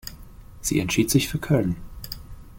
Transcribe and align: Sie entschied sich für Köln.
Sie 0.61 0.79
entschied 0.79 1.11
sich 1.11 1.27
für 1.29 1.37
Köln. 1.37 1.75